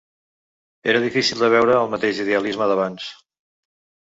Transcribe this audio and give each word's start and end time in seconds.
Era 0.93 1.01
difícil 1.03 1.43
de 1.45 1.49
veure 1.57 1.75
el 1.83 1.93
mateix 1.93 2.23
idealisme 2.25 2.71
d'abans 2.73 3.13